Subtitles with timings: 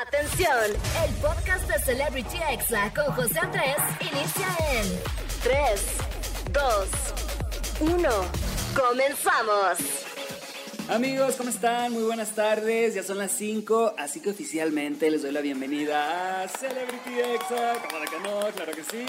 [0.00, 0.48] Atención,
[1.04, 4.88] el podcast de Celebrity Exa con José Andrés inicia en
[5.42, 5.86] 3,
[6.50, 8.08] 2, 1.
[8.74, 9.78] Comenzamos.
[10.88, 11.92] Amigos, ¿cómo están?
[11.92, 16.48] Muy buenas tardes, ya son las 5, así que oficialmente les doy la bienvenida a
[16.48, 17.74] Celebrity Exa.
[17.86, 18.50] ¿Cómo que no?
[18.56, 19.04] Claro que sí.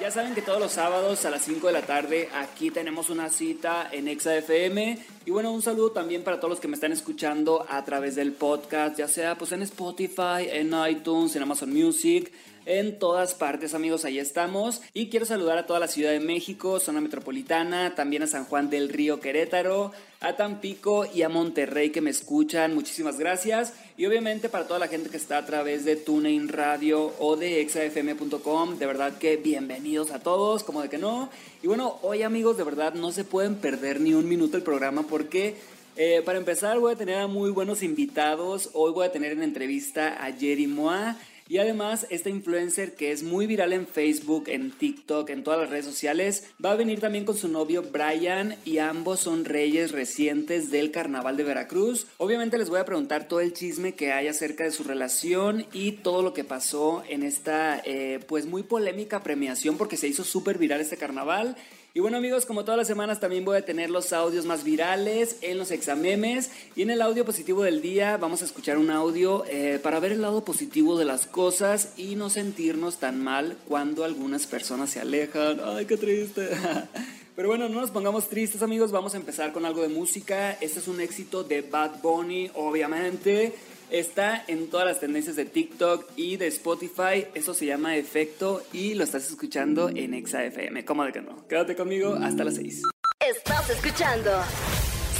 [0.00, 3.28] Ya saben que todos los sábados a las 5 de la tarde aquí tenemos una
[3.30, 4.98] cita en Exa FM.
[5.24, 8.32] Y bueno, un saludo también para todos los que me están escuchando a través del
[8.32, 12.32] podcast, ya sea pues en Spotify, en iTunes, en Amazon Music
[12.66, 14.80] en todas partes, amigos, ahí estamos.
[14.94, 18.70] Y quiero saludar a toda la Ciudad de México, zona metropolitana, también a San Juan
[18.70, 22.74] del Río Querétaro, a Tampico y a Monterrey que me escuchan.
[22.74, 23.74] Muchísimas gracias.
[23.96, 27.60] Y obviamente para toda la gente que está a través de TuneIn Radio o de
[27.60, 31.30] exafm.com, de verdad que bienvenidos a todos, como de que no.
[31.62, 35.02] Y bueno, hoy amigos, de verdad no se pueden perder ni un minuto el programa
[35.02, 35.74] porque...
[35.96, 38.70] Eh, para empezar voy a tener a muy buenos invitados.
[38.72, 41.16] Hoy voy a tener en entrevista a Jerry Moa.
[41.46, 45.70] Y además, esta influencer que es muy viral en Facebook, en TikTok, en todas las
[45.70, 50.70] redes sociales, va a venir también con su novio Brian y ambos son reyes recientes
[50.70, 52.06] del carnaval de Veracruz.
[52.16, 55.92] Obviamente les voy a preguntar todo el chisme que hay acerca de su relación y
[55.92, 60.56] todo lo que pasó en esta eh, pues muy polémica premiación porque se hizo súper
[60.56, 61.56] viral este carnaval.
[61.96, 65.36] Y bueno amigos, como todas las semanas también voy a tener los audios más virales
[65.42, 69.44] en los examemes y en el audio positivo del día vamos a escuchar un audio
[69.46, 74.02] eh, para ver el lado positivo de las cosas y no sentirnos tan mal cuando
[74.02, 75.60] algunas personas se alejan.
[75.64, 76.48] Ay, qué triste.
[77.36, 80.50] Pero bueno, no nos pongamos tristes amigos, vamos a empezar con algo de música.
[80.60, 83.54] Este es un éxito de Bad Bunny, obviamente.
[83.90, 87.26] Está en todas las tendencias de TikTok y de Spotify.
[87.34, 90.84] Eso se llama Efecto y lo estás escuchando en ExaFM.
[90.84, 91.46] ¿Cómo de que no?
[91.46, 92.82] Quédate conmigo hasta las 6.
[93.20, 94.30] Estás escuchando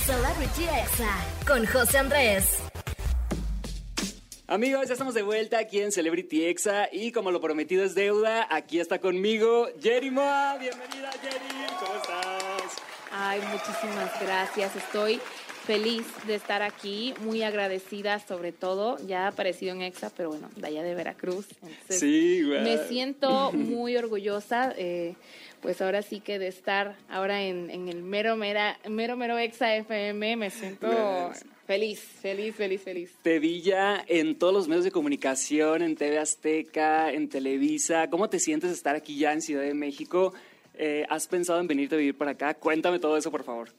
[0.07, 1.15] Celebrity Exa
[1.47, 2.59] con José Andrés.
[4.47, 8.47] Amigos, ya estamos de vuelta aquí en Celebrity Exa y como lo prometido es deuda,
[8.51, 10.59] aquí está conmigo Jerry Moa.
[10.59, 12.83] Bienvenida Jerry, ¿cómo estás?
[13.11, 14.75] Ay, muchísimas gracias.
[14.77, 15.21] Estoy
[15.67, 18.97] feliz de estar aquí, muy agradecida sobre todo.
[19.07, 21.47] Ya ha aparecido en EXA, pero bueno, de allá de Veracruz.
[21.89, 22.63] sí, güey.
[22.63, 25.15] Me siento muy orgullosa, eh,
[25.61, 30.37] pues ahora sí que de estar ahora en, el mero, mera, mero, mero EXA FM,
[30.37, 31.33] me siento...
[31.67, 33.15] Feliz, feliz, feliz, feliz.
[33.23, 38.11] Te vi ya en todos los medios de comunicación, en TV Azteca, en Televisa.
[38.11, 40.35] ¿Cómo te sientes de estar aquí ya en Ciudad de México?
[40.75, 42.53] Eh, ¿Has pensado en venirte a vivir para acá?
[42.53, 43.71] Cuéntame todo eso, por favor.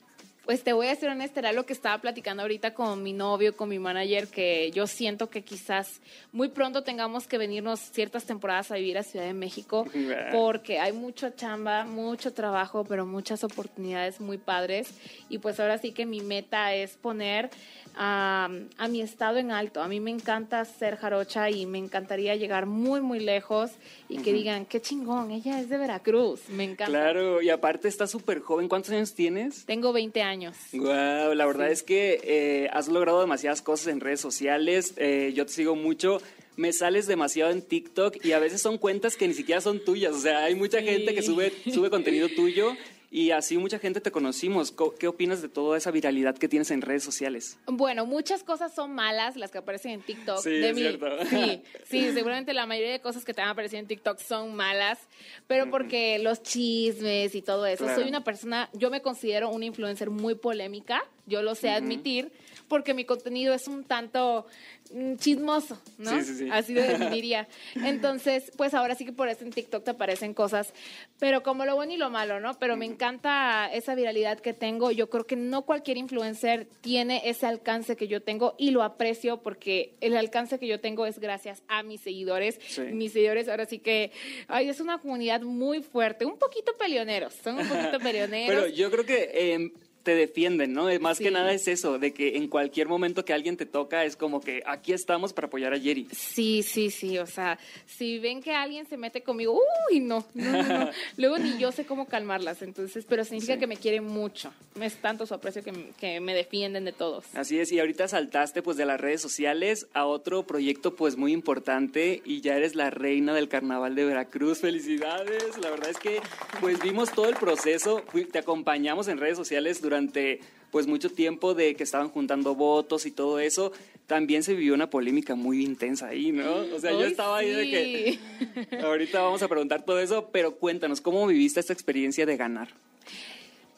[0.46, 3.58] Pues te voy a ser honesta, era lo que estaba platicando ahorita con mi novio,
[3.58, 6.02] con mi manager, que yo siento que quizás
[6.32, 9.88] muy pronto tengamos que venirnos ciertas temporadas a vivir a Ciudad de México,
[10.32, 14.90] porque hay mucha chamba, mucho trabajo, pero muchas oportunidades muy padres.
[15.30, 17.50] Y pues ahora sí que mi meta es poner
[17.98, 18.50] a,
[18.88, 19.82] mi estado en alto.
[19.82, 23.72] A mí me encanta ser jarocha y me encantaría llegar muy, muy lejos
[24.10, 26.92] y que digan, qué chingón, ella es de Veracruz, me encanta.
[26.92, 28.68] Claro, y aparte está súper joven.
[28.68, 29.66] ¿Cuántos años tienes?
[29.66, 30.35] Tengo 20 años.
[30.74, 34.94] Wow, la verdad es que eh, has logrado demasiadas cosas en redes sociales.
[34.98, 36.20] Eh, yo te sigo mucho
[36.58, 40.16] me sales demasiado en TikTok y a veces son cuentas que ni siquiera son tuyas.
[40.16, 42.76] O sea, hay mucha gente que sube, sube contenido tuyo
[43.12, 44.74] y así mucha gente te conocimos.
[45.00, 47.58] ¿Qué opinas de toda esa viralidad que tienes en redes sociales?
[47.68, 50.40] Bueno, muchas cosas son malas las que aparecen en TikTok.
[50.40, 51.08] Sí, es cierto.
[51.30, 54.56] Sí, sí, seguramente la mayoría de cosas que te van a aparecer en TikTok son
[54.56, 55.00] malas,
[55.48, 57.88] pero porque los chismes y todo eso.
[57.94, 62.32] Soy una persona, yo me considero una influencer muy polémica, yo lo sé admitir,
[62.68, 64.46] porque mi contenido es un tanto
[64.92, 66.12] Mm, chismoso, ¿no?
[66.12, 66.50] Sí, sí, sí.
[66.52, 67.48] Así lo definiría.
[67.76, 70.74] Entonces, pues ahora sí que por eso en TikTok te aparecen cosas,
[71.20, 72.58] pero como lo bueno y lo malo, ¿no?
[72.60, 74.92] Pero me encanta esa viralidad que tengo.
[74.92, 79.42] Yo creo que no cualquier influencer tiene ese alcance que yo tengo y lo aprecio
[79.42, 82.60] porque el alcance que yo tengo es gracias a mis seguidores.
[82.92, 84.12] Mis seguidores ahora sí que,
[84.48, 88.64] ay, es una comunidad muy fuerte, un poquito peleoneros, son un poquito peleoneros.
[88.64, 89.32] Pero yo creo que...
[89.34, 89.72] Eh,
[90.06, 90.88] te defienden, ¿no?
[91.00, 94.16] Más que nada es eso, de que en cualquier momento que alguien te toca es
[94.16, 96.08] como que aquí estamos para apoyar a Jerry.
[96.12, 97.58] Sí, sí, sí, o sea,
[97.88, 99.60] si ven que alguien se mete conmigo,
[99.90, 103.78] uy, no, no, no, Luego ni yo sé cómo calmarlas, entonces, pero significa que me
[103.78, 104.54] quieren mucho.
[104.80, 107.26] Es tanto su aprecio que, que, me defienden de todos.
[107.34, 111.34] Así es, y ahorita saltaste pues de las redes sociales a otro proyecto pues muy
[111.34, 114.60] importante y ya eres la reina del carnaval de Veracruz.
[114.60, 116.22] Felicidades, la verdad es que
[116.62, 121.54] pues vimos todo el proceso, te acompañamos en redes sociales durante durante pues mucho tiempo
[121.54, 123.72] de que estaban juntando votos y todo eso,
[124.08, 126.54] también se vivió una polémica muy intensa ahí, ¿no?
[126.76, 131.00] O sea, yo estaba ahí de que ahorita vamos a preguntar todo eso, pero cuéntanos,
[131.00, 132.70] ¿cómo viviste esta experiencia de ganar?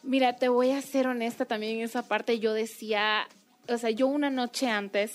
[0.01, 3.27] Mira, te voy a ser honesta también en esa parte, yo decía,
[3.69, 5.11] o sea, yo una noche antes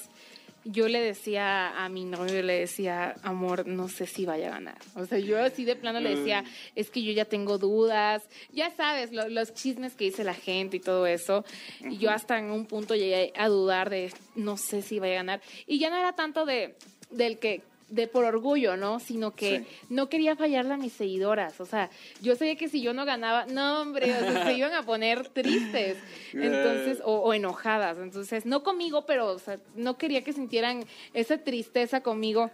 [0.65, 4.79] yo le decía a mi novio, le decía, amor, no sé si vaya a ganar.
[4.95, 6.45] O sea, yo así de plano le decía,
[6.75, 8.23] es que yo ya tengo dudas,
[8.53, 11.45] ya sabes, los chismes que dice la gente y todo eso.
[11.81, 15.17] Y yo hasta en un punto llegué a dudar de, no sé si vaya a
[15.17, 15.43] ganar.
[15.67, 16.77] Y ya no era tanto de
[17.13, 17.63] del que
[17.93, 18.99] de por orgullo, ¿no?
[19.01, 21.61] Sino que no quería fallarle a mis seguidoras.
[21.61, 21.91] O sea,
[22.23, 25.29] yo sabía que si yo no ganaba, no, hombre, o sea, se iban a poner
[25.29, 25.99] tristes.
[26.33, 27.99] Entonces, o, enojadas.
[27.99, 32.51] Entonces, no conmigo, pero, o sea, no quería que sintieran esa tristeza conmigo.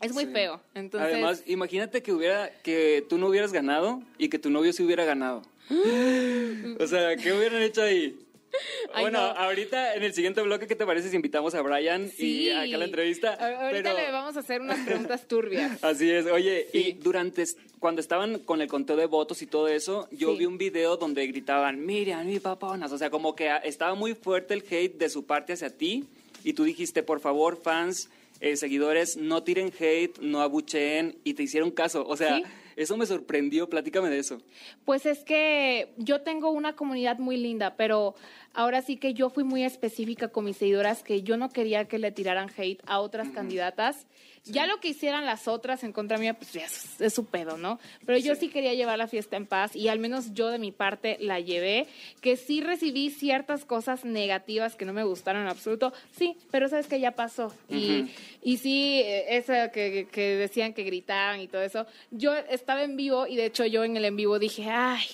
[0.00, 0.60] Es muy feo.
[0.74, 4.84] Entonces, Además, imagínate que hubiera, que tú no hubieras ganado y que tu novio sí
[4.84, 5.42] hubiera ganado.
[6.78, 8.16] o sea, ¿qué hubieran hecho ahí?
[9.00, 12.74] bueno, ahorita en el siguiente bloque, ¿qué te parece si invitamos a Brian y acá
[12.74, 13.34] a la entrevista?
[13.34, 15.82] ahorita le vamos a hacer unas preguntas turbias.
[15.82, 16.26] Así es.
[16.26, 17.44] Oye, y durante
[17.78, 21.26] cuando estaban con el conteo de votos y todo eso, yo vi un video donde
[21.26, 22.92] gritaban, Miriam, mi paponas.
[22.92, 26.04] O sea, como que estaba muy fuerte el hate de su parte hacia ti.
[26.44, 28.08] Y tú dijiste, por favor, fans,
[28.40, 31.16] eh, seguidores, no tiren hate, no abucheen.
[31.24, 32.06] Y te hicieron caso.
[32.06, 32.40] O sea.
[32.78, 34.40] Eso me sorprendió, platícame de eso.
[34.84, 38.14] Pues es que yo tengo una comunidad muy linda, pero
[38.54, 41.98] ahora sí que yo fui muy específica con mis seguidoras que yo no quería que
[41.98, 44.06] le tiraran hate a otras candidatas
[44.44, 47.78] ya lo que hicieran las otras en contra mía, pues ya es, su pedo, ¿no?
[48.06, 48.48] Pero yo sí.
[48.48, 51.86] quería llevar la fiesta en paz y al menos yo de mi parte la llevé,
[52.20, 56.86] que sí recibí ciertas cosas negativas que no me gustaron en absoluto, sí, pero sabes
[56.86, 57.54] que ya pasó.
[57.68, 58.06] y,
[58.42, 63.26] y sí, esa que, que decían que gritaban y todo eso, yo estaba en vivo
[63.26, 65.04] y de hecho yo en el en vivo dije, ay,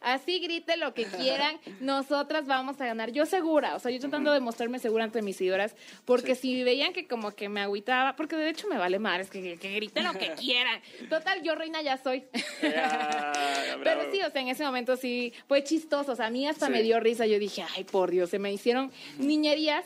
[0.00, 3.10] Así grite lo que quieran, nosotras vamos a ganar.
[3.12, 6.92] Yo segura, o sea, yo tratando de mostrarme segura ante mis seguidoras, porque si veían
[6.92, 10.04] que como que me agüitaba, porque de hecho me vale madre, es que, que griten
[10.04, 10.80] lo que quieran.
[11.08, 12.24] Total, yo reina ya soy.
[12.60, 16.68] Pero sí, o sea, en ese momento sí fue chistoso, o sea, a mí hasta
[16.68, 19.84] me dio risa, yo dije, ay, por Dios, se me hicieron niñerías,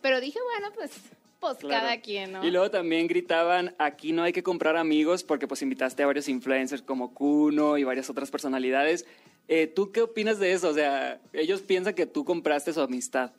[0.00, 0.90] pero dije, bueno, pues
[1.40, 2.44] pues cada quien, ¿no?
[2.46, 6.28] Y luego también gritaban, aquí no hay que comprar amigos porque pues invitaste a varios
[6.28, 9.06] influencers como Kuno y varias otras personalidades.
[9.48, 10.68] Eh, ¿Tú qué opinas de eso?
[10.68, 13.32] O sea, ellos piensan que tú compraste su amistad.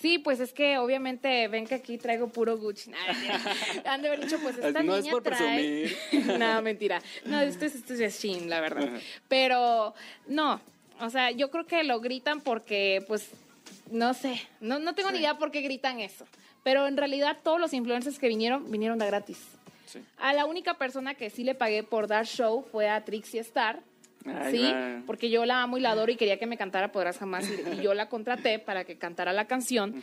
[0.00, 2.92] Sí, pues es que obviamente ven que aquí traigo puro Gucci.
[3.84, 5.96] Han de haber dicho, pues esta no niña es por trae.
[6.38, 7.02] no, mentira.
[7.24, 8.88] No, esto es, esto es Shein, la verdad.
[9.26, 9.94] Pero
[10.26, 10.60] no,
[11.00, 13.30] o sea, yo creo que lo gritan porque, pues,
[13.90, 16.26] no sé, no, no tengo ni idea por qué gritan eso.
[16.68, 19.38] Pero en realidad todos los influencers que vinieron, vinieron de gratis.
[20.18, 23.80] A la única persona que sí le pagué por dar show fue a Trixie Star.
[24.50, 24.70] sí,
[25.06, 27.80] porque yo la amo y la adoro y quería que me cantara Podrás Jamás y,
[27.80, 29.94] yo la contraté para que cantara la canción.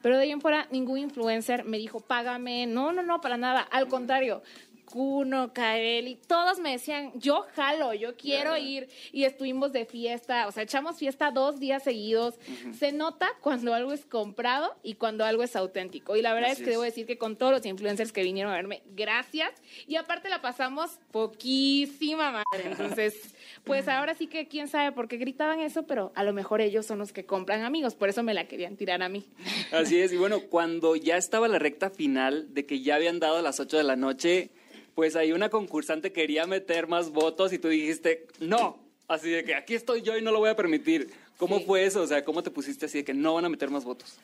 [0.00, 2.64] Pero de ahí en fuera ningún influencer me dijo, págame.
[2.66, 3.60] No, no, no, para nada.
[3.60, 4.42] Al contrario,
[4.84, 8.88] Kuno, Kaeli, todos me decían, yo jalo, yo quiero ir.
[9.12, 12.34] Y estuvimos de fiesta, o sea, echamos fiesta dos días seguidos.
[12.78, 16.16] Se nota cuando algo es comprado y cuando algo es auténtico.
[16.16, 18.56] Y la verdad es que debo decir que con todos los influencers que vinieron a
[18.56, 19.50] verme, gracias.
[19.86, 22.70] Y aparte la pasamos poquísima madre.
[22.70, 23.34] Entonces,
[23.64, 26.86] pues ahora sí que quién sabe por qué gritaban eso, pero a lo mejor ellos
[26.86, 29.24] son los que compran amigos, por eso me la querían tirar a mí.
[29.72, 33.40] Así es, y bueno, cuando ya estaba la recta final de que ya habían dado
[33.42, 34.50] las 8 de la noche,
[34.94, 39.54] pues ahí una concursante quería meter más votos y tú dijiste, no, así de que
[39.54, 41.10] aquí estoy yo y no lo voy a permitir.
[41.36, 42.02] ¿Cómo fue eso?
[42.02, 44.18] O sea, ¿cómo te pusiste así de que no van a meter más votos?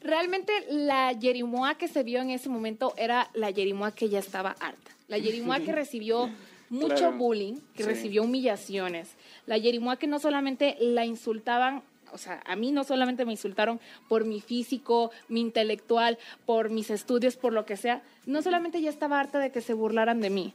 [0.00, 4.56] Realmente la Yerimoa que se vio en ese momento era la Yerimoa que ya estaba
[4.60, 4.90] harta.
[5.08, 6.30] La Yerimoa que recibió
[6.70, 9.08] mucho bullying, que recibió humillaciones.
[9.46, 11.82] La Yerimoa que no solamente la insultaban
[12.12, 16.90] o sea, a mí no solamente me insultaron por mi físico, mi intelectual, por mis
[16.90, 20.30] estudios, por lo que sea, no solamente ya estaba harta de que se burlaran de
[20.30, 20.54] mí,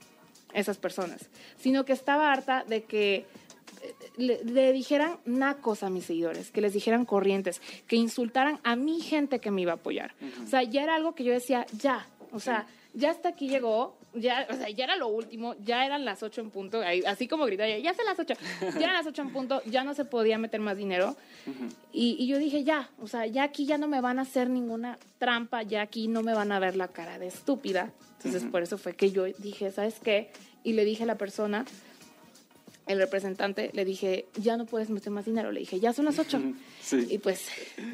[0.54, 3.26] esas personas, sino que estaba harta de que
[4.18, 9.02] eh, le, dijeran nacos a mis seguidores, que les dijeran corrientes, que insultaran a mi
[9.02, 10.14] gente que me iba a apoyar.
[10.44, 13.98] O sea, ya era algo que yo decía, ya, o sea, ya hasta aquí llegó,
[14.14, 17.46] ya, o sea, ya era lo último, ya eran las ocho en punto, así como
[17.46, 20.38] gritaba, ya son las ocho, ya eran las ocho en punto, ya no se podía
[20.38, 21.16] meter más dinero.
[21.94, 24.50] y, y, yo dije, ya, o sea, ya aquí ya no me van a hacer
[24.50, 27.92] ninguna trampa, ya aquí no me van a ver la cara de estúpida.
[28.18, 30.32] Entonces, por eso fue que yo dije, ¿sabes qué?
[30.64, 31.66] Y le dije a la persona,
[32.92, 35.52] el representante, le dije, ya no puedes meter más dinero.
[35.52, 36.42] Le dije, ya son las ocho.
[36.92, 37.48] Y pues,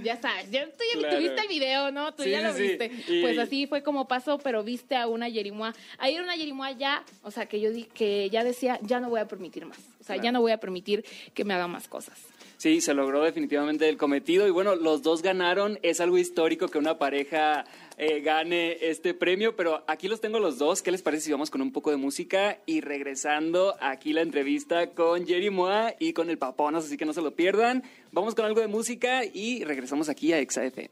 [0.04, 2.14] ya sabes, ya, tú ya tuviste el video, ¿no?
[2.14, 2.92] Tú ya lo viste.
[3.22, 5.74] Pues así fue como pasó, pero viste a una Yerimoa.
[5.98, 9.10] Ahí era una Yerimoa ya, o sea, que yo di, que ya decía, ya no
[9.10, 9.80] voy a permitir más.
[10.00, 12.18] O sea, ya no voy a permitir que me hagan más cosas.
[12.58, 15.78] Sí, se logró definitivamente el cometido y bueno, los dos ganaron.
[15.84, 17.66] Es algo histórico que una pareja
[17.98, 20.82] eh, gane este premio, pero aquí los tengo los dos.
[20.82, 24.90] ¿Qué les parece si vamos con un poco de música y regresando aquí la entrevista
[24.90, 27.84] con Jerry Moa y con el Paponas, así que no se lo pierdan.
[28.12, 30.90] Vamos con algo de música y regresamos aquí a Exa FM.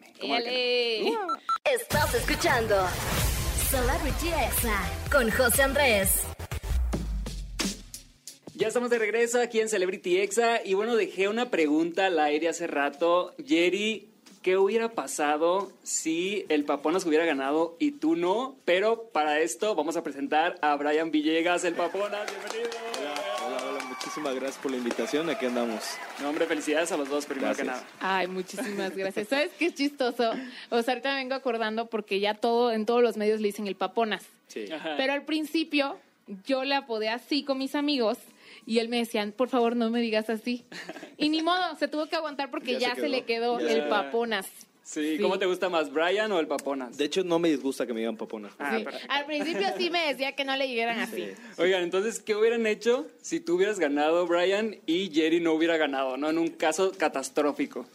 [1.64, 2.76] Estás escuchando
[3.72, 6.35] Celebrity Exa con José Andrés.
[8.58, 12.48] Ya estamos de regreso aquí en Celebrity Exa y bueno, dejé una pregunta al aire
[12.48, 13.34] hace rato.
[13.46, 14.08] Jerry,
[14.44, 18.56] ¿qué hubiera pasado si el Paponas hubiera ganado y tú no?
[18.64, 22.32] Pero para esto vamos a presentar a Brian Villegas, el Paponas.
[22.32, 22.70] Bienvenido.
[23.46, 25.30] Hola, hola, muchísimas gracias por la invitación.
[25.30, 25.84] Aquí andamos.
[26.22, 27.86] No, hombre, felicidades a los dos, primero que nada.
[28.00, 29.28] Ay, muchísimas gracias.
[29.28, 30.32] ¿Sabes qué es chistoso?
[30.70, 33.68] O sea, ahorita me vengo acordando porque ya todo, en todos los medios le dicen
[33.68, 34.24] el Paponas.
[34.48, 34.72] Sí.
[34.72, 34.94] Ajá.
[34.96, 35.98] Pero al principio
[36.46, 38.18] yo le apodé así con mis amigos
[38.66, 40.66] y él me decían, por favor, no me digas así.
[41.18, 43.60] Y ni modo, se tuvo que aguantar porque Ya ya, se se, le quedó.
[43.60, 43.72] Ya.
[43.72, 44.46] el Paponas.
[44.84, 45.22] Sí, Sí.
[45.22, 46.96] ¿cómo te gusta más, Brian o el Paponas?
[46.96, 48.50] De hecho, no me disgusta que me digan papona.
[48.60, 48.86] Ah, Sí.
[49.10, 51.26] Al principio sí me decía que no le llegaran así.
[51.58, 56.18] Oigan, entonces, ¿qué hubieran hecho si tú hubieras ganado, Brian, y Jerry no hubiera ganado,
[56.18, 56.30] no?
[56.30, 57.88] En un caso catastrófico.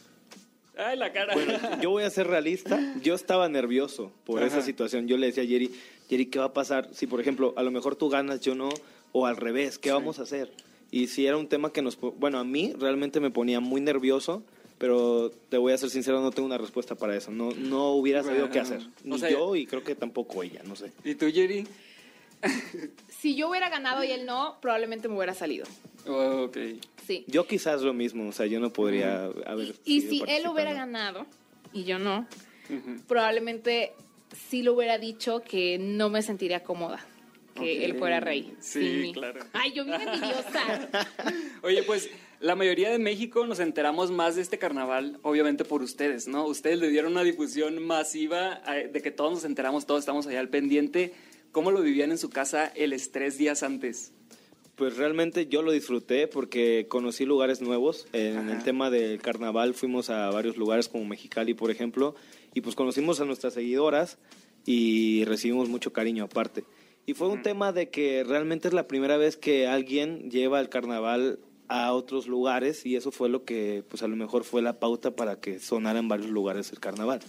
[0.76, 1.34] Ay, la cara.
[1.34, 2.80] Bueno, yo voy a ser realista.
[3.02, 4.46] Yo estaba nervioso por Ajá.
[4.48, 5.06] esa situación.
[5.06, 5.70] Yo le decía a Jerry,
[6.08, 8.68] Jerry, ¿qué va a pasar si, por ejemplo, a lo mejor tú ganas, yo no?
[9.12, 10.52] O al revés, ¿qué vamos a hacer?
[10.90, 11.98] Y si era un tema que nos...
[12.00, 14.42] Bueno, a mí realmente me ponía muy nervioso,
[14.78, 17.30] pero te voy a ser sincero, no tengo una respuesta para eso.
[17.30, 18.80] No, no hubiera sabido qué hacer.
[18.80, 20.92] O Ni sea- yo y creo que tampoco ella, no sé.
[21.04, 21.66] ¿Y tú, Jerry?
[23.08, 25.66] Si yo hubiera ganado y él no, probablemente me hubiera salido.
[26.06, 26.56] Oh, ok.
[27.06, 27.24] Sí.
[27.26, 29.74] Yo quizás lo mismo, o sea, yo no podría haber...
[29.84, 31.26] Y sido si él hubiera ganado
[31.72, 32.26] y yo no,
[32.70, 33.02] Ujú.
[33.06, 33.92] probablemente
[34.48, 37.04] sí lo hubiera dicho que no me sentiría cómoda
[37.54, 37.66] que Ok.
[37.84, 38.54] él fuera rey.
[38.60, 39.40] Sí, claro.
[39.52, 40.88] Ay, yo bien envidiosa.
[41.62, 46.26] Oye, pues la mayoría de México nos enteramos más de este carnaval, obviamente por ustedes,
[46.28, 46.46] ¿no?
[46.46, 50.48] Ustedes le dieron una difusión masiva de que todos nos enteramos, todos estamos allá al
[50.48, 51.12] pendiente.
[51.52, 54.12] ¿Cómo lo vivían en su casa el estrés días antes?
[54.76, 58.06] Pues realmente yo lo disfruté porque conocí lugares nuevos.
[58.14, 58.52] En Ajá.
[58.52, 62.14] el tema del carnaval fuimos a varios lugares como Mexicali, por ejemplo,
[62.54, 64.16] y pues conocimos a nuestras seguidoras
[64.64, 66.64] y recibimos mucho cariño aparte.
[67.06, 70.68] Y fue un tema de que realmente es la primera vez que alguien lleva el
[70.68, 71.38] carnaval
[71.68, 75.12] a otros lugares y eso fue lo que pues a lo mejor fue la pauta
[75.12, 77.20] para que sonara en varios lugares el carnaval.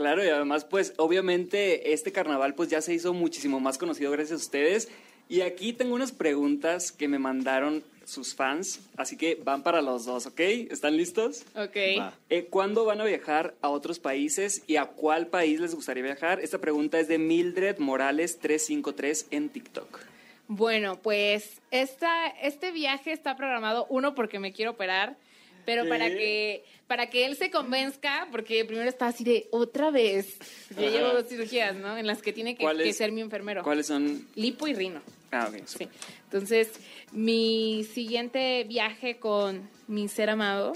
[0.00, 4.40] Claro, y además, pues, obviamente, este carnaval, pues, ya se hizo muchísimo más conocido gracias
[4.40, 4.88] a ustedes.
[5.28, 10.04] Y aquí tengo unas preguntas que me mandaron sus fans, así que van para los
[10.04, 10.40] dos, ¿ok?
[10.40, 11.44] ¿Están listos?
[11.54, 11.76] Ok.
[11.98, 12.14] Va.
[12.28, 16.40] Eh, ¿Cuándo van a viajar a otros países y a cuál país les gustaría viajar?
[16.40, 20.00] Esta pregunta es de Mildred Morales 353 en TikTok.
[20.48, 25.16] Bueno, pues esta, este viaje está programado, uno, porque me quiero operar,
[25.64, 30.38] pero para que, para que él se convenzca, porque primero está así de otra vez.
[30.76, 31.96] Yo llevo dos cirugías, ¿no?
[31.96, 33.62] En las que tiene que, ¿Cuáles- que ser mi enfermero.
[33.62, 34.26] ¿Cuáles son?
[34.34, 35.00] Lipo y rino.
[35.32, 35.62] Ah, ok.
[35.66, 35.88] Sí.
[36.24, 36.72] Entonces,
[37.12, 40.72] mi siguiente viaje con mi ser amado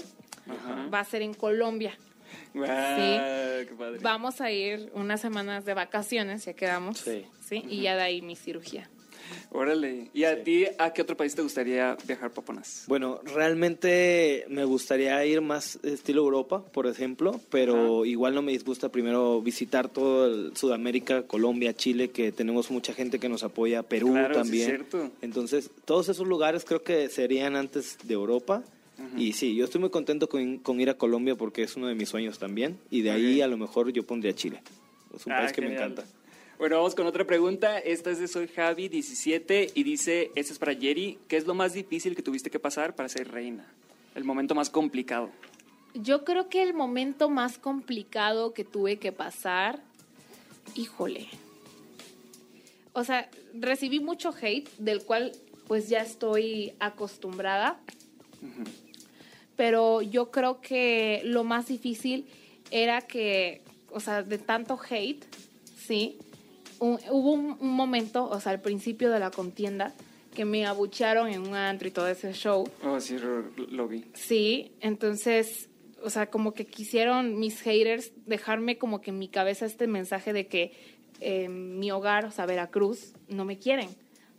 [0.47, 0.87] Ajá.
[0.93, 1.97] va a ser en Colombia.
[2.53, 3.99] Qué padre.
[4.01, 6.99] Vamos a ir unas semanas de vacaciones, ya quedamos.
[6.99, 7.25] Sí.
[7.41, 7.63] Sí.
[7.69, 8.89] Y ya de ahí mi cirugía.
[9.51, 10.09] Órale.
[10.13, 12.83] ¿Y a ti, a qué otro país te gustaría viajar, Paponas?
[12.87, 18.89] Bueno, realmente me gustaría ir más estilo Europa, por ejemplo, pero igual no me disgusta
[18.89, 24.11] primero visitar todo el Sudamérica, Colombia, Chile, que tenemos mucha gente que nos apoya, Perú
[24.11, 24.65] Claro, sí, también.
[24.65, 25.11] cierto.
[25.21, 28.63] Entonces, todos esos lugares creo que serían antes de Europa.
[29.17, 31.95] Y sí, yo estoy muy contento con, con ir a Colombia porque es uno de
[31.95, 32.77] mis sueños también.
[32.89, 34.61] Y de ahí a lo mejor yo pondría Chile.
[35.13, 36.05] Es un Ah, país que me encanta.
[36.57, 37.79] Bueno, vamos con otra pregunta.
[37.79, 41.53] Esta es de Soy Javi 17 y dice, esta es para Jerry, ¿qué es lo
[41.53, 43.67] más difícil que tuviste que pasar para ser reina?
[44.15, 45.29] El momento más complicado.
[45.93, 49.81] Yo creo que el momento más complicado que tuve que pasar,
[50.75, 51.27] híjole.
[52.93, 55.33] O sea, recibí mucho hate, del cual
[55.67, 57.81] pues ya estoy acostumbrada.
[59.57, 62.25] Pero yo creo que lo más difícil
[62.71, 65.25] era que, o sea, de tanto hate,
[65.77, 66.17] sí,
[66.79, 69.93] un- hubo un, un momento, o sea, al principio de la contienda,
[70.33, 72.69] que me abuchearon en un antro y todo ese show.
[72.83, 73.41] Oh, sí, lo,
[73.71, 74.03] lo vi.
[74.13, 75.69] Sí, entonces,
[76.03, 80.33] o sea, como que quisieron mis haters dejarme como que en mi cabeza este mensaje
[80.33, 80.73] de que
[81.21, 83.87] eh, mi hogar, o sea, Veracruz, no me quieren.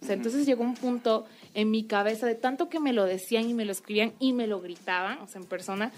[0.03, 1.25] O sea, entonces llegó un punto
[1.55, 4.47] en mi cabeza de tanto que me lo decían y me lo escribían y me
[4.47, 5.91] lo gritaban, o sea, en persona,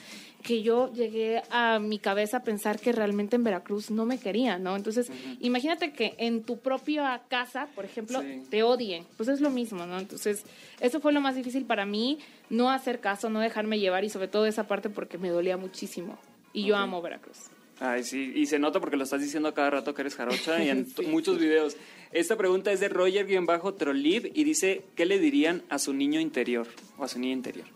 [0.42, 4.62] que yo llegué a mi cabeza a pensar que realmente en Veracruz no me querían,
[4.62, 4.76] ¿no?
[4.76, 8.42] Entonces, imagínate que en tu propia casa, por ejemplo, Sí.
[8.48, 9.98] te odien, pues es lo mismo, ¿no?
[9.98, 10.44] Entonces,
[10.80, 12.18] eso fue lo más difícil para mí,
[12.50, 16.18] no hacer caso, no dejarme llevar y sobre todo esa parte porque me dolía muchísimo.
[16.52, 17.50] Y yo amo Veracruz.
[17.80, 20.62] Ay, sí, y se nota porque lo estás diciendo a cada rato que eres jarocha
[20.62, 21.76] y en muchos videos.
[22.12, 26.66] Esta pregunta es de Roger-Trolib y dice, ¿qué le dirían a su niño interior
[26.96, 27.66] o a su niña interior?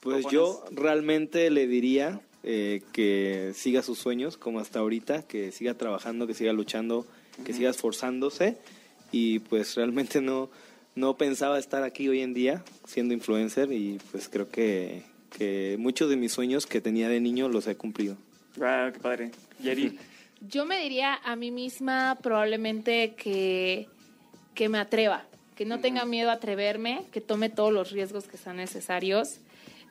[0.00, 5.74] Pues yo realmente le diría eh, que siga sus sueños como hasta ahorita, que siga
[5.74, 7.06] trabajando, que siga luchando,
[7.44, 8.56] que siga esforzándose
[9.12, 10.50] y pues realmente no,
[10.94, 16.08] no pensaba estar aquí hoy en día siendo influencer y pues creo que, que muchos
[16.08, 18.16] de mis sueños que tenía de niño los he cumplido.
[18.60, 19.30] Ah, qué padre.
[19.62, 19.98] Yeri.
[20.40, 23.88] Yo me diría a mí misma probablemente que,
[24.54, 28.38] que me atreva, que no tenga miedo a atreverme, que tome todos los riesgos que
[28.38, 29.40] sean necesarios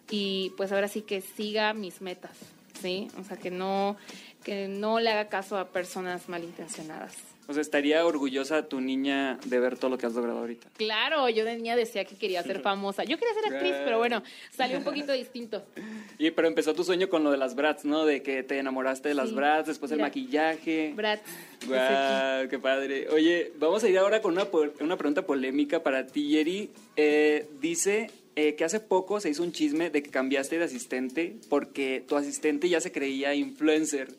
[0.10, 2.36] y pues ahora sí que siga mis metas,
[2.82, 3.10] ¿sí?
[3.20, 3.96] O sea, que no,
[4.44, 7.16] que no le haga caso a personas malintencionadas.
[7.50, 10.70] O sea, estaría orgullosa tu niña de ver todo lo que has logrado ahorita.
[10.78, 13.06] Claro, yo de niña decía que quería ser famosa.
[13.06, 15.64] Yo quería ser actriz, pero bueno, salió un poquito distinto.
[16.20, 18.06] Y pero empezó tu sueño con lo de las brats, ¿no?
[18.06, 20.94] De que te enamoraste de las brats, después el maquillaje.
[20.96, 21.24] Brats.
[21.66, 23.10] Wow, qué padre.
[23.10, 24.48] Oye, vamos a ir ahora con una,
[24.80, 26.70] una pregunta polémica para ti, Yeri.
[26.98, 31.36] Eh, dice eh, que hace poco se hizo un chisme de que cambiaste de asistente
[31.50, 34.10] porque tu asistente ya se creía influencer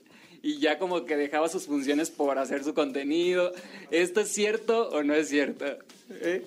[0.42, 3.52] y ya como que dejaba sus funciones por hacer su contenido.
[3.90, 5.66] ¿Esto es cierto o no es cierto?
[6.11, 6.44] ¿Eh?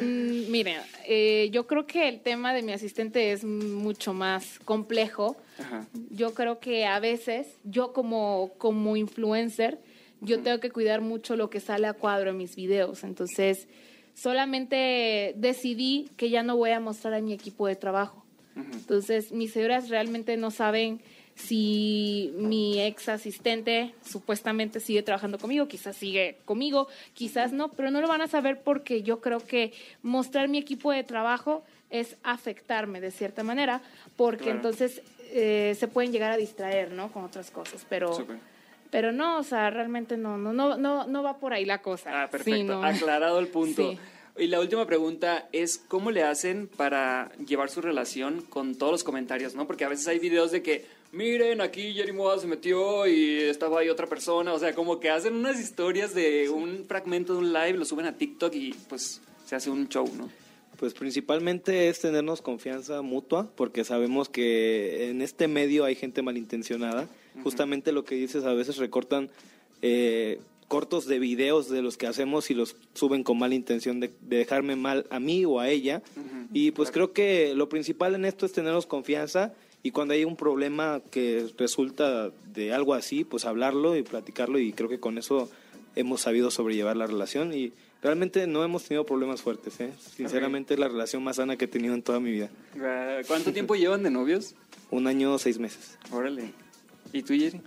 [0.00, 5.36] Mm, mire, eh, yo creo que el tema de mi asistente es mucho más complejo.
[6.10, 9.78] Yo creo que a veces, yo como, como influencer,
[10.20, 13.02] yo tengo que cuidar mucho lo que sale a cuadro en mis videos.
[13.02, 13.66] Entonces,
[14.14, 18.24] solamente decidí que ya no voy a mostrar a mi equipo de trabajo.
[18.56, 21.00] Entonces, mis seguidoras realmente no saben
[21.38, 28.00] si mi ex asistente supuestamente sigue trabajando conmigo, quizás sigue conmigo, quizás no, pero no
[28.00, 33.00] lo van a saber porque yo creo que mostrar mi equipo de trabajo es afectarme
[33.00, 33.80] de cierta manera,
[34.16, 37.12] porque entonces eh, se pueden llegar a distraer, ¿no?
[37.12, 38.26] Con otras cosas, pero...
[38.90, 42.22] Pero no, o sea, realmente no, no, no, no, no va por ahí la cosa.
[42.22, 42.82] Ah, perfecto.
[42.82, 43.98] Aclarado el punto.
[44.38, 49.04] Y la última pregunta es, ¿cómo le hacen para llevar su relación con todos los
[49.04, 49.66] comentarios, no?
[49.66, 53.80] Porque a veces hay videos de que miren, aquí Jerry Moa se metió y estaba
[53.80, 54.52] ahí otra persona.
[54.52, 58.06] O sea, como que hacen unas historias de un fragmento de un live, lo suben
[58.06, 60.30] a TikTok y pues se hace un show, ¿no?
[60.78, 67.08] Pues principalmente es tenernos confianza mutua, porque sabemos que en este medio hay gente malintencionada.
[67.42, 69.28] Justamente lo que dices, a veces recortan
[69.82, 74.12] eh, cortos de videos de los que hacemos y los suben con mala intención de,
[74.20, 76.02] dejarme mal a mí o a ella.
[76.52, 79.54] y pues creo que lo principal en esto es tenernos confianza
[79.88, 84.74] y cuando hay un problema que resulta de algo así, pues hablarlo y platicarlo y
[84.74, 85.48] creo que con eso
[85.96, 87.72] hemos sabido sobrellevar la relación y
[88.02, 89.90] realmente no hemos tenido problemas fuertes, ¿eh?
[89.98, 92.50] Sinceramente es la relación más sana que he tenido en toda mi vida.
[93.26, 94.56] ¿Cuánto tiempo llevan de novios?
[94.90, 95.96] Un año, seis meses.
[96.12, 96.52] Órale.
[97.14, 97.62] ¿Y tú, Jerry?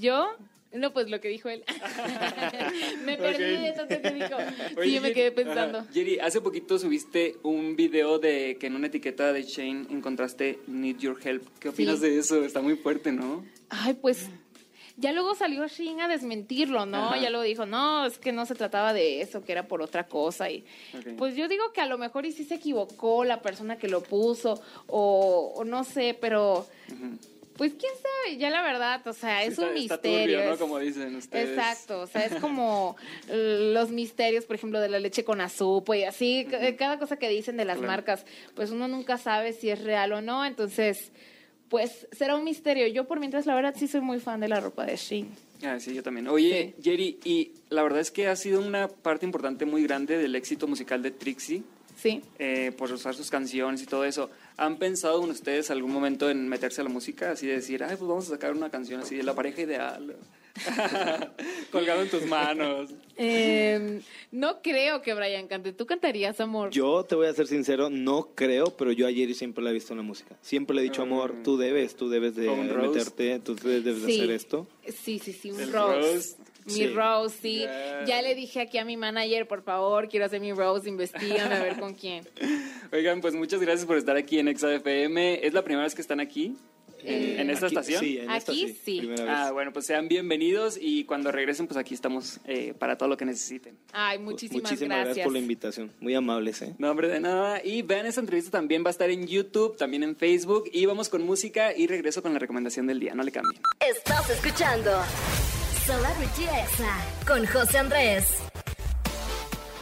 [0.00, 0.30] Yo
[0.74, 1.64] no, pues lo que dijo él.
[3.04, 4.36] me perdí de tanto que dijo.
[4.82, 5.84] sí, yo me quedé pensando.
[5.92, 10.98] Jerry, hace poquito subiste un video de que en una etiqueta de Shane encontraste Need
[10.98, 11.46] Your Help.
[11.60, 12.44] ¿Qué opinas de eso?
[12.44, 13.44] Está muy fuerte, ¿no?
[13.70, 14.28] Ay, pues
[14.96, 17.20] ya luego salió Shane a desmentirlo, ¿no?
[17.20, 20.06] Ya luego dijo, no, es que no se trataba de eso, que era por otra
[20.06, 20.50] cosa.
[20.50, 20.64] Y
[21.18, 24.02] pues yo digo que a lo mejor y sí se equivocó la persona que lo
[24.02, 26.66] puso, o, no sé, pero
[27.56, 30.44] pues quién sabe, ya la verdad, o sea, es un misterio.
[30.44, 30.58] ¿no?
[30.58, 31.50] Como dicen ustedes.
[31.50, 32.96] Exacto, o sea, es como
[33.28, 36.46] los misterios, por ejemplo, de la leche con azúcar y así,
[36.78, 40.20] cada cosa que dicen de las marcas, pues uno nunca sabe si es real o
[40.20, 41.12] no, entonces,
[41.68, 42.86] pues será un misterio.
[42.88, 45.28] Yo por mientras, la verdad, sí soy muy fan de la ropa de Shein.
[45.62, 46.28] Ah, sí, yo también.
[46.28, 50.34] Oye, Jerry, y la verdad es que ha sido una parte importante muy grande del
[50.34, 51.62] éxito musical de Trixie.
[51.96, 52.20] Sí.
[52.38, 54.28] Eh, por usar sus canciones y todo eso.
[54.56, 57.32] ¿Han pensado en ustedes algún momento en meterse a la música?
[57.32, 60.16] Así de decir, ay, pues vamos a sacar una canción así de la pareja ideal.
[61.72, 62.90] Colgado en tus manos.
[63.16, 65.72] Em, no creo que Brian cante.
[65.72, 66.70] ¿Tú cantarías, amor?
[66.70, 69.92] Yo te voy a ser sincero, no creo, pero yo ayer siempre la he visto
[69.92, 70.36] en la música.
[70.40, 71.06] Siempre le he dicho, ah.
[71.06, 74.68] amor, tú debes, tú debes de meterte, tú debes de hacer esto.
[74.86, 76.36] Sí, sí, sí, un rose.
[76.64, 77.66] Mi Rose, sí.
[78.06, 81.62] Ya le dije aquí a mi manager, por favor, quiero hacer mi Rose, investigame a
[81.62, 82.26] ver con quién.
[82.92, 85.46] Oigan, pues muchas gracias por estar aquí en ExaFM.
[85.46, 86.56] ¿Es la primera vez que están aquí?
[87.06, 88.00] ¿En, esta estación?
[88.00, 89.10] Sí, en aquí esta, sí.
[89.28, 93.16] Ah, bueno, pues sean bienvenidos y cuando regresen, pues aquí estamos eh, para todo lo
[93.16, 93.76] que necesiten.
[93.92, 95.24] Ay, muchísimas, muchísimas gracias.
[95.24, 95.92] por la invitación.
[96.00, 96.74] Muy amables, ¿eh?
[96.78, 97.60] No, hombre, de nada.
[97.62, 100.64] Y vean esta entrevista también, va a estar en YouTube, también en Facebook.
[100.72, 103.14] Y vamos con música y regreso con la recomendación del día.
[103.14, 103.60] No le cambien.
[103.80, 104.90] Estás escuchando
[105.86, 108.38] Celebrity Exa con José Andrés.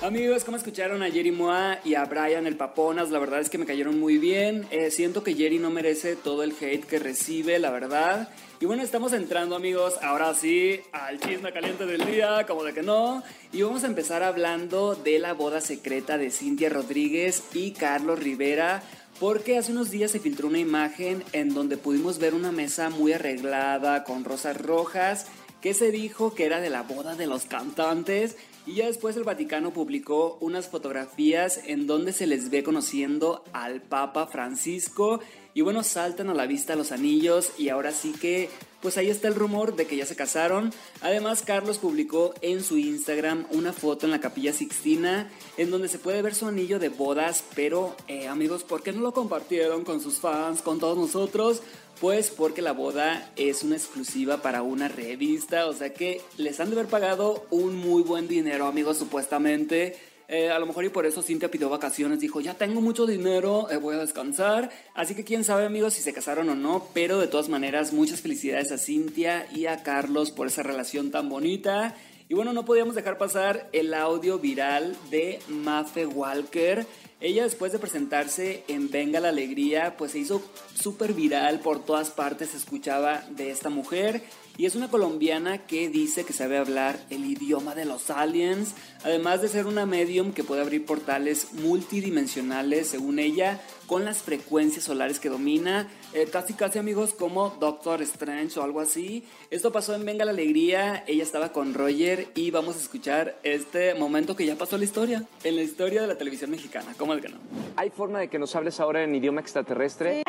[0.03, 3.57] Amigos, como escucharon a Jerry Moa y a Brian el Paponas, la verdad es que
[3.57, 4.67] me cayeron muy bien.
[4.73, 8.31] Eh, siento que Jerry no merece todo el hate que recibe, la verdad.
[8.59, 12.83] Y bueno, estamos entrando amigos, ahora sí, al chisme caliente del día, como de que
[12.83, 13.23] no.
[13.53, 18.83] Y vamos a empezar hablando de la boda secreta de Cintia Rodríguez y Carlos Rivera.
[19.21, 23.13] Porque hace unos días se filtró una imagen en donde pudimos ver una mesa muy
[23.13, 25.27] arreglada con rosas rojas
[25.63, 28.37] que se dijo que era de la boda de los cantantes.
[28.67, 33.81] Y ya después el Vaticano publicó unas fotografías en donde se les ve conociendo al
[33.81, 35.21] Papa Francisco.
[35.55, 38.51] Y bueno, saltan a la vista los anillos y ahora sí que
[38.83, 40.73] pues ahí está el rumor de que ya se casaron.
[41.01, 45.99] Además, Carlos publicó en su Instagram una foto en la capilla Sixtina en donde se
[45.99, 50.01] puede ver su anillo de bodas, pero eh, amigos, ¿por qué no lo compartieron con
[50.01, 51.63] sus fans, con todos nosotros?
[52.01, 56.71] Pues porque la boda es una exclusiva para una revista, o sea que les han
[56.71, 59.97] de haber pagado un muy buen dinero, amigos, supuestamente.
[60.29, 63.71] Eh, a lo mejor y por eso Cintia pidió vacaciones, dijo, ya tengo mucho dinero,
[63.71, 64.71] eh, voy a descansar.
[64.95, 68.21] Así que quién sabe amigos si se casaron o no, pero de todas maneras muchas
[68.21, 71.95] felicidades a Cintia y a Carlos por esa relación tan bonita.
[72.29, 76.87] Y bueno, no podíamos dejar pasar el audio viral de Mafe Walker
[77.23, 80.43] ella después de presentarse en Venga la Alegría, pues se hizo
[80.75, 84.23] súper viral, por todas partes se escuchaba de esta mujer
[84.57, 89.43] y es una colombiana que dice que sabe hablar el idioma de los aliens, además
[89.43, 95.21] de ser una medium que puede abrir portales multidimensionales, según ella, con las frecuencias solares
[95.21, 99.25] que domina, eh, casi casi amigos como Doctor Strange o algo así.
[99.51, 103.95] Esto pasó en Venga la Alegría, ella estaba con Roger y vamos a escuchar este
[103.95, 107.15] momento que ya pasó en la historia, en la historia de la televisión mexicana, ¿cómo
[107.15, 107.39] es que no?
[107.77, 110.23] ¿Hay forma de que nos hables ahora en idioma extraterrestre?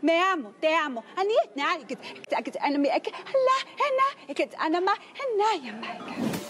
[0.00, 1.04] Me amo, te amo.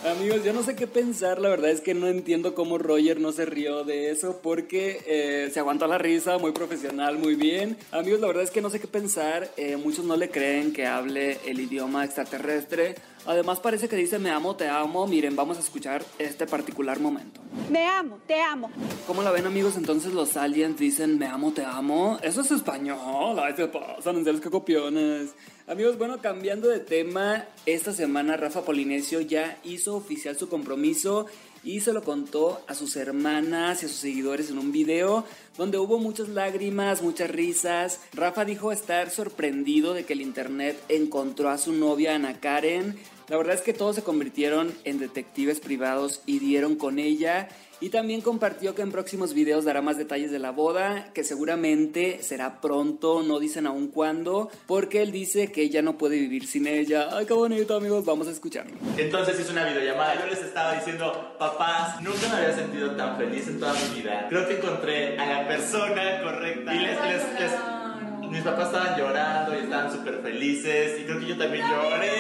[0.05, 3.31] Amigos, yo no sé qué pensar, la verdad es que no entiendo cómo Roger no
[3.31, 7.77] se rió de eso porque eh, se aguantó la risa, muy profesional, muy bien.
[7.93, 10.87] Amigos, la verdad es que no sé qué pensar, eh, muchos no le creen que
[10.87, 12.97] hable el idioma extraterrestre.
[13.27, 15.07] Además parece que dice me amo, te amo.
[15.07, 17.41] Miren, vamos a escuchar este particular momento.
[17.71, 18.71] Me amo, te amo.
[19.07, 19.77] ¿Cómo la ven amigos?
[19.77, 22.19] Entonces los aliens dicen me amo, te amo.
[22.23, 23.39] Eso es español.
[23.39, 25.35] Ay, se pasan, en serio, que copiones.
[25.67, 31.27] Amigos, bueno, cambiando de tema, esta semana Rafa Polinesio ya hizo oficial su compromiso
[31.65, 35.25] y se lo contó a sus hermanas y a sus seguidores en un video
[35.57, 38.01] donde hubo muchas lágrimas, muchas risas.
[38.13, 42.99] Rafa dijo estar sorprendido de que el internet encontró a su novia Ana Karen.
[43.29, 47.49] La verdad es que todos se convirtieron en detectives privados y dieron con ella
[47.83, 52.23] y también compartió que en próximos videos dará más detalles de la boda, que seguramente
[52.23, 56.69] será pronto, no dicen aún cuándo, porque él dice que ella no puede vivir sin
[56.69, 57.09] ella.
[57.11, 58.77] Ay, qué bonito, amigos, vamos a escucharlo.
[58.97, 60.15] Entonces hizo una videollamada.
[60.21, 64.27] Yo les estaba diciendo, papás, nunca me había sentido tan feliz en toda mi vida.
[64.29, 66.73] Creo que encontré a la persona correcta.
[66.73, 71.01] Y les, les, les, mis papás estaban llorando y estaban súper felices.
[71.01, 72.13] Y creo que yo también lloré.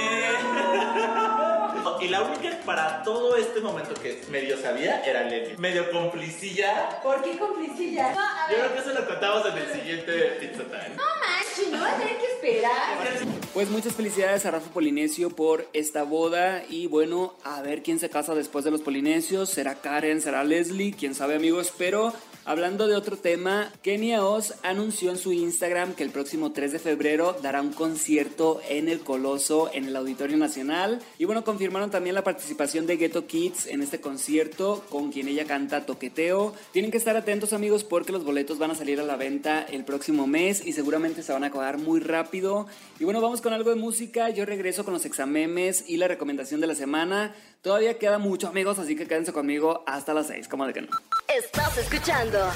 [2.01, 5.57] Y la única para todo este momento que medio sabía era Lenny.
[5.57, 7.01] Medio complicilla.
[7.03, 8.13] ¿Por qué complicilla?
[8.51, 10.97] Yo creo que eso lo contamos en el siguiente Pizza Time.
[10.97, 13.19] No manches, no va a tener que esperar.
[13.55, 18.11] Pues muchas felicidades a Rafa Polinesio por esta boda y bueno, a ver quién se
[18.11, 19.51] casa después de los Polinesios.
[19.51, 20.21] ¿Será Karen?
[20.21, 20.93] ¿Será Leslie?
[20.93, 21.73] ¿Quién sabe amigos?
[21.77, 22.13] Pero
[22.45, 26.81] Hablando de otro tema, Kenia Oz anunció en su Instagram que el próximo 3 de
[26.81, 31.01] febrero dará un concierto en el Coloso, en el Auditorio Nacional.
[31.19, 35.45] Y bueno, confirmaron también la participación de Ghetto Kids en este concierto, con quien ella
[35.45, 36.53] canta Toqueteo.
[36.73, 39.85] Tienen que estar atentos amigos porque los boletos van a salir a la venta el
[39.85, 42.67] próximo mes y seguramente se van a acabar muy rápido.
[42.99, 44.31] Y bueno, vamos con algo de música.
[44.31, 47.37] Yo regreso con los examemes y la recomendación de la semana.
[47.63, 50.89] Todavía queda mucho amigos, así que quédense conmigo hasta las 6, como de que no.
[51.29, 52.51] Estás escuchando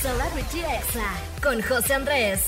[0.00, 2.40] Celebrity Exa con José Andrés.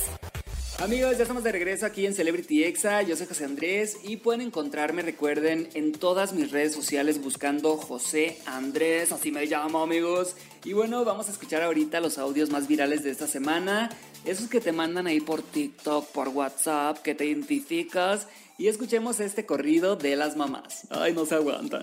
[0.78, 3.02] Amigos, ya estamos de regreso aquí en Celebrity Exa.
[3.02, 8.38] Yo soy José Andrés y pueden encontrarme, recuerden, en todas mis redes sociales buscando José
[8.46, 10.36] Andrés, así me llamo, amigos.
[10.64, 13.90] Y bueno, vamos a escuchar ahorita los audios más virales de esta semana.
[14.24, 18.28] Esos que te mandan ahí por TikTok, por WhatsApp, que te identificas.
[18.62, 20.86] Y escuchemos este corrido de las mamás.
[20.88, 21.82] Ay, no se aguantan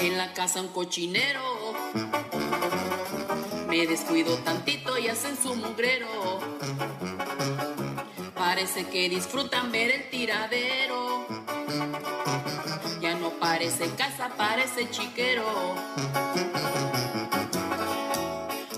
[0.00, 1.42] en la casa un cochinero.
[3.68, 6.08] Me descuido tantito y hacen su mugrero.
[8.34, 11.26] Parece que disfrutan ver el tiradero.
[13.02, 15.44] Ya no parece casa, parece chiquero.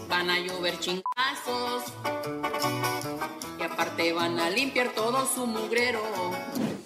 [0.09, 1.93] Van a llover chingazos.
[3.81, 6.03] Aparte van a limpiar todo su mugrero.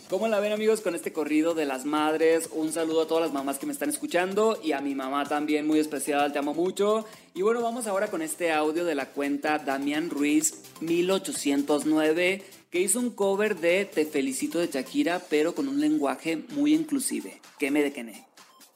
[0.08, 2.48] ¿Cómo la ven amigos con este corrido de las madres?
[2.52, 5.66] Un saludo a todas las mamás que me están escuchando y a mi mamá también
[5.66, 7.04] muy especial, te amo mucho.
[7.34, 13.00] Y bueno, vamos ahora con este audio de la cuenta Damián Ruiz 1809 que hizo
[13.00, 17.40] un cover de Te felicito de Shakira, pero con un lenguaje muy inclusive.
[17.58, 18.24] Que me de que ne.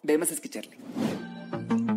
[0.03, 0.77] Vemos a escucharle.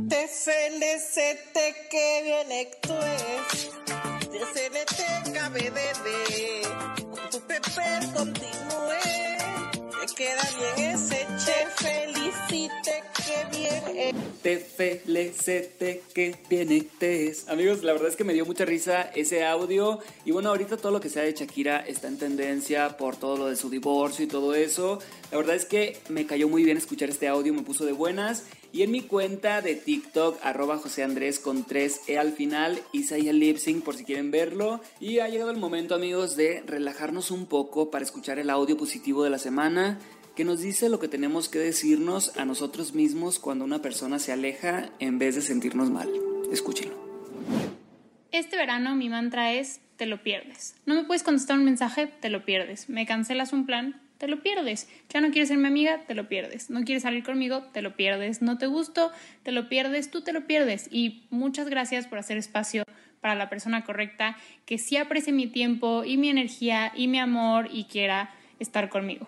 [0.08, 3.72] Te felicito que bien actúes.
[4.32, 5.11] Te felicito
[5.52, 7.10] KBBB.
[7.10, 7.60] Con tu pepe
[8.16, 9.02] continúe.
[10.00, 11.68] Te queda bien ese che.
[11.76, 14.16] Felicite que bien.
[14.42, 16.90] Te felicite que bien.
[17.50, 20.00] Amigos, la verdad es que me dio mucha risa ese audio.
[20.24, 23.48] Y bueno, ahorita todo lo que sea de Shakira está en tendencia por todo lo
[23.48, 25.00] de su divorcio y todo eso.
[25.32, 28.46] La verdad es que me cayó muy bien escuchar este audio, me puso de buenas.
[28.74, 33.28] Y en mi cuenta de TikTok, arroba José Andrés con 3E al final, hice ahí
[33.28, 34.80] el lip sync por si quieren verlo.
[35.00, 39.24] Y ha llegado el momento, amigos, de relajarnos un poco para escuchar el audio positivo
[39.24, 40.00] de la semana
[40.36, 44.32] que nos dice lo que tenemos que decirnos a nosotros mismos cuando una persona se
[44.32, 46.10] aleja en vez de sentirnos mal.
[46.52, 46.96] Escúchenlo.
[48.32, 50.76] Este verano mi mantra es te lo pierdes.
[50.86, 52.90] No me puedes contestar un mensaje, te lo pierdes.
[52.90, 54.88] Me cancelas un plan, te lo pierdes.
[55.10, 56.70] Ya no quieres ser mi amiga, te lo pierdes.
[56.70, 58.44] No quieres salir conmigo, te lo pierdes.
[58.44, 60.88] No te gusto, te lo pierdes, tú te lo pierdes.
[60.92, 62.84] Y muchas gracias por hacer espacio
[63.20, 67.70] para la persona correcta que sí aprecie mi tiempo y mi energía y mi amor
[67.72, 68.30] y quiera
[68.60, 69.26] estar conmigo.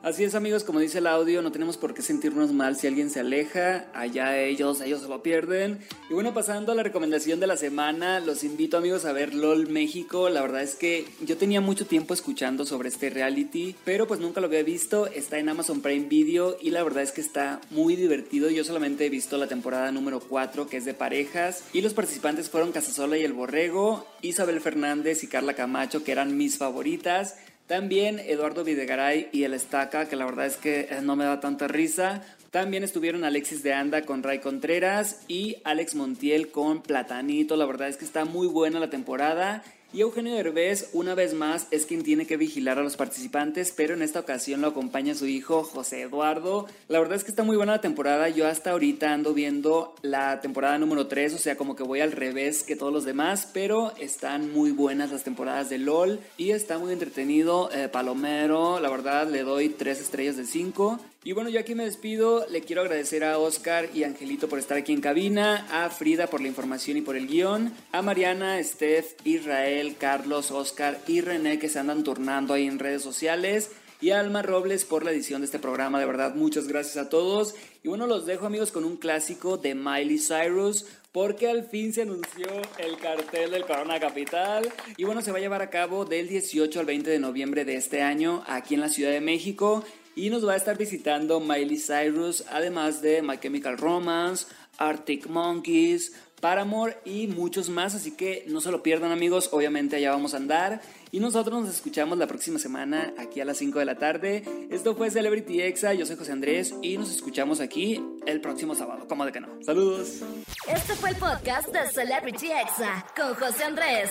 [0.00, 3.10] Así es amigos, como dice el audio, no tenemos por qué sentirnos mal si alguien
[3.10, 5.80] se aleja, allá ellos, ellos se lo pierden.
[6.08, 9.68] Y bueno, pasando a la recomendación de la semana, los invito amigos a ver LOL
[9.68, 10.28] México.
[10.28, 14.40] La verdad es que yo tenía mucho tiempo escuchando sobre este reality, pero pues nunca
[14.40, 15.08] lo había visto.
[15.08, 18.50] Está en Amazon Prime Video y la verdad es que está muy divertido.
[18.50, 22.48] Yo solamente he visto la temporada número 4 que es de parejas y los participantes
[22.48, 27.34] fueron Casasola y El Borrego, Isabel Fernández y Carla Camacho que eran mis favoritas.
[27.68, 31.38] También Eduardo Videgaray y el Estaca, que la verdad es que eh, no me da
[31.38, 32.22] tanta risa.
[32.50, 37.56] También estuvieron Alexis de Anda con Ray Contreras y Alex Montiel con Platanito.
[37.56, 39.62] La verdad es que está muy buena la temporada.
[39.90, 43.94] Y Eugenio Derbez, una vez más, es quien tiene que vigilar a los participantes, pero
[43.94, 46.66] en esta ocasión lo acompaña su hijo José Eduardo.
[46.88, 48.28] La verdad es que está muy buena la temporada.
[48.28, 52.12] Yo hasta ahorita ando viendo la temporada número 3, o sea, como que voy al
[52.12, 56.76] revés que todos los demás, pero están muy buenas las temporadas de LOL y está
[56.76, 57.70] muy entretenido.
[57.72, 61.00] Eh, Palomero, la verdad, le doy 3 estrellas de 5.
[61.28, 62.46] Y bueno, yo aquí me despido.
[62.48, 66.40] Le quiero agradecer a Oscar y Angelito por estar aquí en cabina, a Frida por
[66.40, 71.68] la información y por el guion, a Mariana, Steph, Israel, Carlos, Oscar y René que
[71.68, 73.72] se andan turnando ahí en redes sociales.
[74.00, 76.00] Y a Alma Robles por la edición de este programa.
[76.00, 77.54] De verdad, muchas gracias a todos.
[77.82, 82.02] Y bueno, los dejo amigos con un clásico de Miley Cyrus porque al fin se
[82.02, 82.46] anunció
[82.78, 86.80] el cartel del Corona Capital y bueno, se va a llevar a cabo del 18
[86.80, 89.84] al 20 de noviembre de este año aquí en la Ciudad de México
[90.18, 96.12] y nos va a estar visitando Miley Cyrus, además de My Chemical Romance, Arctic Monkeys,
[96.40, 100.38] Paramore y muchos más, así que no se lo pierdan amigos, obviamente allá vamos a
[100.38, 100.80] andar
[101.12, 104.42] y nosotros nos escuchamos la próxima semana aquí a las 5 de la tarde.
[104.70, 109.06] Esto fue Celebrity Exa, yo soy José Andrés y nos escuchamos aquí el próximo sábado,
[109.06, 109.48] como de que no.
[109.64, 110.20] Saludos.
[110.66, 114.10] Este fue el podcast de Celebrity Exa con José Andrés.